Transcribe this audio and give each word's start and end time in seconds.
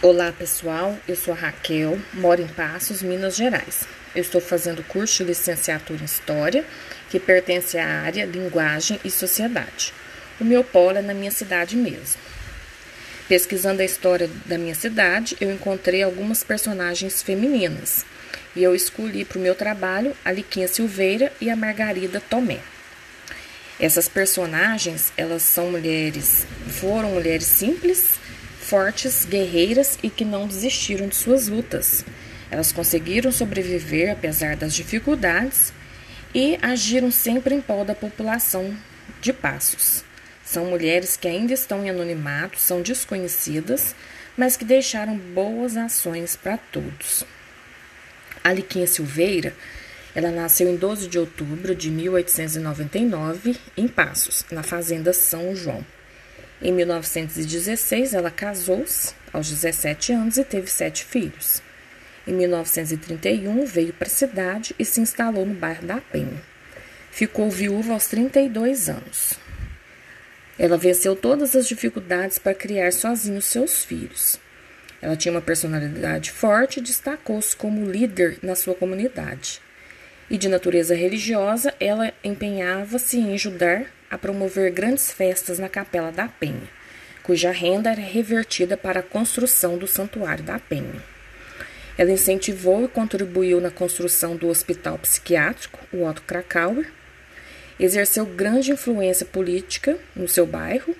Olá 0.00 0.30
pessoal, 0.30 0.96
eu 1.08 1.16
sou 1.16 1.34
a 1.34 1.36
Raquel, 1.36 1.98
moro 2.14 2.40
em 2.40 2.46
Passos, 2.46 3.02
Minas 3.02 3.34
Gerais. 3.34 3.82
Eu 4.14 4.22
estou 4.22 4.40
fazendo 4.40 4.80
curso 4.84 5.24
de 5.24 5.30
licenciatura 5.30 6.00
em 6.00 6.04
História, 6.04 6.64
que 7.10 7.18
pertence 7.18 7.76
à 7.76 8.02
área 8.02 8.24
Linguagem 8.24 9.00
e 9.04 9.10
Sociedade. 9.10 9.92
O 10.40 10.44
meu 10.44 10.62
polo 10.62 10.98
é 10.98 11.02
na 11.02 11.12
minha 11.12 11.32
cidade 11.32 11.76
mesmo. 11.76 12.20
Pesquisando 13.28 13.82
a 13.82 13.84
história 13.84 14.30
da 14.46 14.56
minha 14.56 14.74
cidade, 14.76 15.36
eu 15.40 15.50
encontrei 15.50 16.04
algumas 16.04 16.44
personagens 16.44 17.20
femininas 17.20 18.06
e 18.54 18.62
eu 18.62 18.76
escolhi 18.76 19.24
para 19.24 19.38
o 19.38 19.42
meu 19.42 19.56
trabalho 19.56 20.16
a 20.24 20.30
Liquinha 20.30 20.68
Silveira 20.68 21.32
e 21.40 21.50
a 21.50 21.56
Margarida 21.56 22.20
Tomé. 22.20 22.60
Essas 23.80 24.08
personagens, 24.08 25.12
elas 25.16 25.42
são 25.42 25.72
mulheres, 25.72 26.46
foram 26.68 27.10
mulheres 27.10 27.46
simples 27.46 28.16
fortes, 28.68 29.24
guerreiras 29.24 29.98
e 30.02 30.10
que 30.10 30.26
não 30.26 30.46
desistiram 30.46 31.08
de 31.08 31.16
suas 31.16 31.48
lutas. 31.48 32.04
Elas 32.50 32.70
conseguiram 32.70 33.32
sobreviver 33.32 34.12
apesar 34.12 34.56
das 34.56 34.74
dificuldades 34.74 35.72
e 36.34 36.58
agiram 36.60 37.10
sempre 37.10 37.54
em 37.54 37.62
prol 37.62 37.82
da 37.82 37.94
população 37.94 38.76
de 39.22 39.32
Passos. 39.32 40.04
São 40.44 40.66
mulheres 40.66 41.16
que 41.16 41.26
ainda 41.26 41.54
estão 41.54 41.82
em 41.84 41.88
anonimato, 41.88 42.60
são 42.60 42.82
desconhecidas, 42.82 43.94
mas 44.36 44.56
que 44.56 44.66
deixaram 44.66 45.16
boas 45.16 45.76
ações 45.76 46.36
para 46.36 46.58
todos. 46.58 47.24
A 48.44 48.52
Liquinha 48.52 48.86
Silveira, 48.86 49.54
ela 50.14 50.30
nasceu 50.30 50.68
em 50.68 50.76
12 50.76 51.08
de 51.08 51.18
outubro 51.18 51.74
de 51.74 51.90
1899 51.90 53.56
em 53.76 53.88
Passos, 53.88 54.44
na 54.50 54.62
fazenda 54.62 55.12
São 55.12 55.56
João. 55.56 55.84
Em 56.60 56.72
1916, 56.72 58.14
ela 58.14 58.30
casou-se 58.30 59.14
aos 59.32 59.48
17 59.48 60.12
anos 60.12 60.38
e 60.38 60.44
teve 60.44 60.68
sete 60.68 61.04
filhos. 61.04 61.62
Em 62.26 62.32
1931, 62.32 63.64
veio 63.64 63.92
para 63.92 64.08
a 64.08 64.10
cidade 64.10 64.74
e 64.78 64.84
se 64.84 65.00
instalou 65.00 65.46
no 65.46 65.54
bairro 65.54 65.86
da 65.86 66.00
Penha. 66.00 66.42
Ficou 67.12 67.48
viúva 67.48 67.92
aos 67.92 68.06
32 68.08 68.88
anos. 68.88 69.34
Ela 70.58 70.76
venceu 70.76 71.14
todas 71.14 71.54
as 71.54 71.68
dificuldades 71.68 72.38
para 72.38 72.54
criar 72.54 72.92
sozinha 72.92 73.38
os 73.38 73.44
seus 73.44 73.84
filhos. 73.84 74.40
Ela 75.00 75.16
tinha 75.16 75.32
uma 75.32 75.40
personalidade 75.40 76.32
forte 76.32 76.80
e 76.80 76.82
destacou-se 76.82 77.54
como 77.54 77.88
líder 77.88 78.38
na 78.42 78.56
sua 78.56 78.74
comunidade. 78.74 79.60
E 80.28 80.36
de 80.36 80.48
natureza 80.48 80.94
religiosa, 80.94 81.72
ela 81.78 82.12
empenhava-se 82.24 83.16
em 83.16 83.32
ajudar 83.34 83.86
a 84.10 84.16
promover 84.16 84.70
grandes 84.72 85.12
festas 85.12 85.58
na 85.58 85.68
Capela 85.68 86.10
da 86.10 86.28
Penha, 86.28 86.68
cuja 87.22 87.50
renda 87.50 87.90
era 87.90 88.00
revertida 88.00 88.76
para 88.76 89.00
a 89.00 89.02
construção 89.02 89.76
do 89.76 89.86
Santuário 89.86 90.44
da 90.44 90.58
Penha. 90.58 91.02
Ela 91.96 92.12
incentivou 92.12 92.84
e 92.84 92.88
contribuiu 92.88 93.60
na 93.60 93.70
construção 93.70 94.36
do 94.36 94.48
Hospital 94.48 94.98
Psiquiátrico, 94.98 95.80
o 95.92 96.04
Otto 96.04 96.22
Krakauer, 96.22 96.90
exerceu 97.78 98.24
grande 98.24 98.72
influência 98.72 99.26
política 99.26 99.98
no 100.14 100.28
seu 100.28 100.46
bairro 100.46 100.94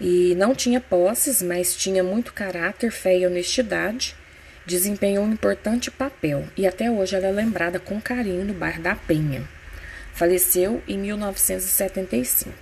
e 0.00 0.34
não 0.36 0.54
tinha 0.54 0.80
posses, 0.80 1.42
mas 1.42 1.76
tinha 1.76 2.02
muito 2.02 2.32
caráter, 2.32 2.90
fé 2.90 3.18
e 3.18 3.26
honestidade. 3.26 4.16
Desempenhou 4.64 5.24
um 5.24 5.32
importante 5.32 5.90
papel 5.90 6.44
e 6.56 6.66
até 6.66 6.90
hoje 6.90 7.16
ela 7.16 7.26
é 7.26 7.32
lembrada 7.32 7.80
com 7.80 8.00
carinho 8.00 8.44
no 8.44 8.54
bairro 8.54 8.82
da 8.82 8.94
Penha. 8.94 9.42
Faleceu 10.12 10.82
em 10.86 10.98
1975. 10.98 12.52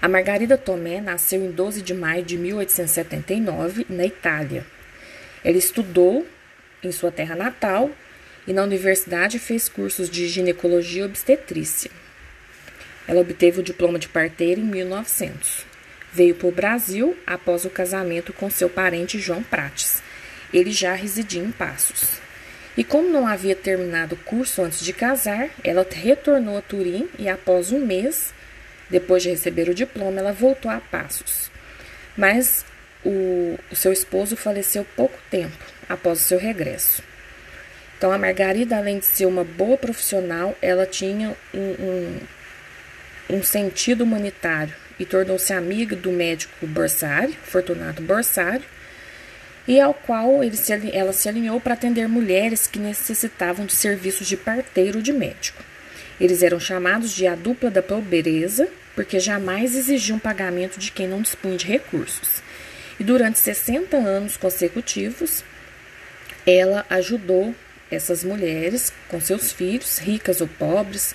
A 0.00 0.08
Margarida 0.08 0.56
Tomé 0.56 1.00
nasceu 1.00 1.44
em 1.44 1.50
12 1.50 1.82
de 1.82 1.92
maio 1.92 2.22
de 2.22 2.38
1879 2.38 3.84
na 3.88 4.06
Itália. 4.06 4.64
Ela 5.44 5.56
estudou 5.56 6.24
em 6.82 6.92
sua 6.92 7.10
terra 7.10 7.34
natal 7.34 7.90
e 8.46 8.52
na 8.52 8.62
universidade 8.62 9.38
fez 9.38 9.68
cursos 9.68 10.08
de 10.08 10.28
ginecologia 10.28 11.02
e 11.02 11.06
obstetrícia. 11.06 11.90
Ela 13.08 13.20
obteve 13.20 13.60
o 13.60 13.62
diploma 13.62 13.98
de 13.98 14.08
parteira 14.08 14.60
em 14.60 14.64
1900. 14.64 15.66
Veio 16.12 16.34
para 16.34 16.48
o 16.48 16.52
Brasil 16.52 17.16
após 17.26 17.64
o 17.64 17.70
casamento 17.70 18.32
com 18.32 18.48
seu 18.48 18.70
parente 18.70 19.18
João 19.18 19.42
Prates. 19.42 20.02
Ele 20.52 20.70
já 20.70 20.94
residia 20.94 21.42
em 21.42 21.50
Passos. 21.50 22.27
E 22.78 22.84
como 22.84 23.08
não 23.08 23.26
havia 23.26 23.56
terminado 23.56 24.14
o 24.14 24.18
curso 24.18 24.62
antes 24.62 24.84
de 24.84 24.92
casar, 24.92 25.50
ela 25.64 25.84
retornou 25.90 26.56
a 26.56 26.62
Turim 26.62 27.08
e 27.18 27.28
após 27.28 27.72
um 27.72 27.84
mês, 27.84 28.32
depois 28.88 29.24
de 29.24 29.30
receber 29.30 29.68
o 29.68 29.74
diploma, 29.74 30.20
ela 30.20 30.32
voltou 30.32 30.70
a 30.70 30.78
Passos. 30.78 31.50
Mas 32.16 32.64
o, 33.04 33.58
o 33.68 33.74
seu 33.74 33.92
esposo 33.92 34.36
faleceu 34.36 34.86
pouco 34.94 35.18
tempo 35.28 35.58
após 35.88 36.20
o 36.20 36.22
seu 36.22 36.38
regresso. 36.38 37.02
Então, 37.96 38.12
a 38.12 38.18
Margarida, 38.18 38.76
além 38.76 39.00
de 39.00 39.06
ser 39.06 39.26
uma 39.26 39.42
boa 39.42 39.76
profissional, 39.76 40.56
ela 40.62 40.86
tinha 40.86 41.36
um, 41.52 41.58
um, 41.58 42.18
um 43.38 43.42
sentido 43.42 44.04
humanitário 44.04 44.72
e 45.00 45.04
tornou-se 45.04 45.52
amiga 45.52 45.96
do 45.96 46.12
médico 46.12 46.64
Borsário, 46.64 47.34
Fortunato 47.42 48.00
Borsário, 48.02 48.77
e 49.68 49.78
ao 49.78 49.92
qual 49.92 50.40
se, 50.54 50.72
ela 50.94 51.12
se 51.12 51.28
alinhou 51.28 51.60
para 51.60 51.74
atender 51.74 52.08
mulheres 52.08 52.66
que 52.66 52.78
necessitavam 52.78 53.66
de 53.66 53.74
serviços 53.74 54.26
de 54.26 54.34
parteiro 54.34 55.02
de 55.02 55.12
médico. 55.12 55.62
Eles 56.18 56.42
eram 56.42 56.58
chamados 56.58 57.12
de 57.12 57.26
a 57.26 57.34
dupla 57.34 57.70
da 57.70 57.82
pobreza, 57.82 58.66
porque 58.94 59.20
jamais 59.20 59.76
exigiam 59.76 60.18
pagamento 60.18 60.80
de 60.80 60.90
quem 60.90 61.06
não 61.06 61.20
dispunha 61.20 61.58
de 61.58 61.66
recursos. 61.66 62.42
E 62.98 63.04
durante 63.04 63.38
60 63.38 63.94
anos 63.96 64.38
consecutivos, 64.38 65.44
ela 66.46 66.86
ajudou 66.88 67.54
essas 67.90 68.24
mulheres 68.24 68.90
com 69.08 69.20
seus 69.20 69.52
filhos, 69.52 69.98
ricas 69.98 70.40
ou 70.40 70.48
pobres. 70.48 71.14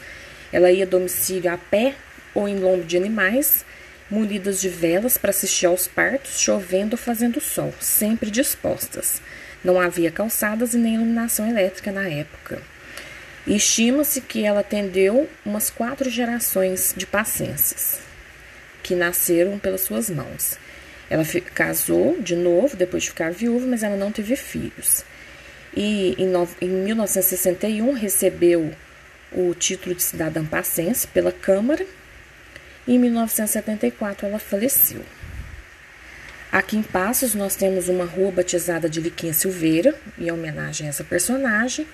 Ela 0.51 0.71
ia 0.71 0.85
a 0.85 0.87
domicílio 0.87 1.51
a 1.51 1.57
pé 1.57 1.95
ou 2.35 2.47
em 2.47 2.59
lombo 2.59 2.83
de 2.83 2.97
animais 2.97 3.65
munidas 4.09 4.61
de 4.61 4.69
velas 4.69 5.17
para 5.17 5.29
assistir 5.29 5.65
aos 5.65 5.87
partos, 5.87 6.39
chovendo 6.39 6.93
ou 6.93 6.97
fazendo 6.97 7.41
sol, 7.41 7.73
sempre 7.79 8.29
dispostas. 8.29 9.21
Não 9.63 9.79
havia 9.79 10.11
calçadas 10.11 10.73
e 10.73 10.77
nem 10.77 10.95
iluminação 10.95 11.47
elétrica 11.47 11.91
na 11.91 12.07
época. 12.07 12.61
Estima-se 13.45 14.21
que 14.21 14.43
ela 14.43 14.61
atendeu 14.61 15.29
umas 15.45 15.69
quatro 15.69 16.09
gerações 16.09 16.93
de 16.95 17.05
pacientes 17.05 17.99
que 18.81 18.95
nasceram 18.95 19.57
pelas 19.57 19.81
suas 19.81 20.09
mãos. 20.09 20.57
Ela 21.09 21.23
casou 21.53 22.17
de 22.19 22.35
novo 22.35 22.75
depois 22.75 23.03
de 23.03 23.09
ficar 23.09 23.31
viúva, 23.31 23.65
mas 23.67 23.83
ela 23.83 23.95
não 23.95 24.11
teve 24.11 24.35
filhos. 24.35 25.03
E 25.75 26.15
em, 26.17 26.27
no, 26.27 26.47
em 26.61 26.69
1961 26.69 27.93
recebeu 27.93 28.73
o 29.31 29.53
título 29.53 29.95
de 29.95 30.03
cidadã 30.03 30.45
pacense 30.45 31.07
pela 31.07 31.31
Câmara 31.31 31.85
em 32.87 32.99
1974 32.99 34.27
ela 34.27 34.39
faleceu. 34.39 35.01
Aqui 36.51 36.77
em 36.77 36.83
Passos 36.83 37.33
nós 37.33 37.55
temos 37.55 37.89
uma 37.89 38.05
rua 38.05 38.31
batizada 38.31 38.87
de 38.87 39.01
Liquinha 39.01 39.33
Silveira, 39.33 39.95
em 40.19 40.31
homenagem 40.31 40.85
a 40.87 40.89
essa 40.89 41.03
personagem, 41.03 41.87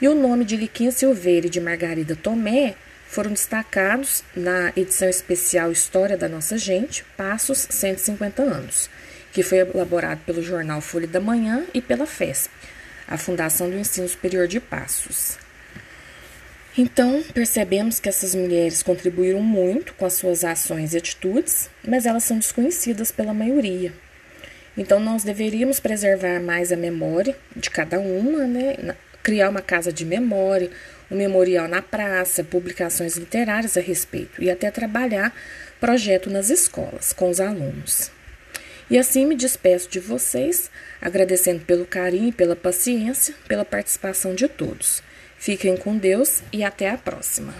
e 0.00 0.08
o 0.08 0.14
nome 0.14 0.44
de 0.44 0.56
Liquinha 0.56 0.92
Silveira 0.92 1.46
e 1.46 1.50
de 1.50 1.60
Margarida 1.60 2.14
Tomé 2.14 2.76
foram 3.06 3.32
destacados 3.32 4.22
na 4.36 4.72
edição 4.76 5.08
especial 5.08 5.72
História 5.72 6.16
da 6.16 6.28
Nossa 6.28 6.56
Gente, 6.56 7.04
Passos 7.16 7.66
150 7.68 8.40
anos, 8.40 8.88
que 9.32 9.42
foi 9.42 9.58
elaborado 9.58 10.20
pelo 10.24 10.40
jornal 10.40 10.80
Folha 10.80 11.08
da 11.08 11.18
Manhã 11.18 11.64
e 11.74 11.82
pela 11.82 12.06
FESP, 12.06 12.48
a 13.08 13.18
Fundação 13.18 13.68
do 13.68 13.76
Ensino 13.76 14.08
Superior 14.08 14.46
de 14.46 14.60
Passos. 14.60 15.36
Então, 16.78 17.22
percebemos 17.34 17.98
que 17.98 18.08
essas 18.08 18.34
mulheres 18.34 18.82
contribuíram 18.82 19.40
muito 19.40 19.92
com 19.94 20.06
as 20.06 20.14
suas 20.14 20.44
ações 20.44 20.94
e 20.94 20.98
atitudes, 20.98 21.68
mas 21.86 22.06
elas 22.06 22.24
são 22.24 22.38
desconhecidas 22.38 23.10
pela 23.10 23.34
maioria. 23.34 23.92
Então, 24.76 25.00
nós 25.00 25.24
deveríamos 25.24 25.80
preservar 25.80 26.40
mais 26.40 26.70
a 26.70 26.76
memória 26.76 27.36
de 27.56 27.70
cada 27.70 27.98
uma, 27.98 28.46
né? 28.46 28.94
criar 29.22 29.50
uma 29.50 29.60
casa 29.60 29.92
de 29.92 30.04
memória, 30.04 30.70
um 31.10 31.16
memorial 31.16 31.66
na 31.66 31.82
praça, 31.82 32.44
publicações 32.44 33.16
literárias 33.16 33.76
a 33.76 33.80
respeito 33.80 34.42
e 34.42 34.48
até 34.48 34.70
trabalhar 34.70 35.34
projeto 35.80 36.30
nas 36.30 36.50
escolas 36.50 37.12
com 37.12 37.28
os 37.28 37.40
alunos. 37.40 38.10
E 38.88 38.98
assim 38.98 39.26
me 39.26 39.36
despeço 39.36 39.88
de 39.88 40.00
vocês, 40.00 40.70
agradecendo 41.00 41.64
pelo 41.64 41.84
carinho 41.84 42.28
e 42.28 42.32
pela 42.32 42.56
paciência, 42.56 43.34
pela 43.46 43.64
participação 43.64 44.34
de 44.34 44.48
todos. 44.48 45.02
Fiquem 45.40 45.74
com 45.74 45.96
Deus 45.96 46.42
e 46.52 46.62
até 46.62 46.90
a 46.90 46.98
próxima. 46.98 47.54